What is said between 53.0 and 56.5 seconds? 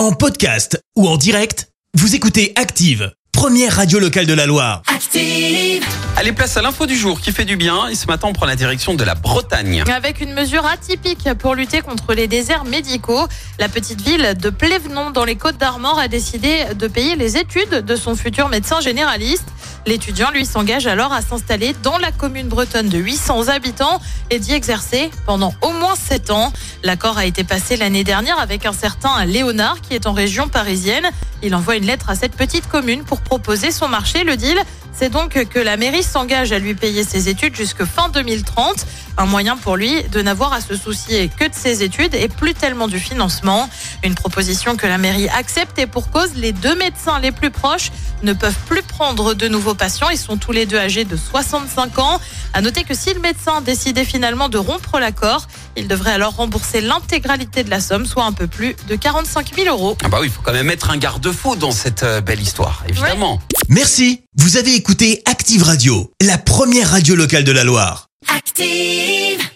le médecin décidait finalement de rompre l'accord, il devrait alors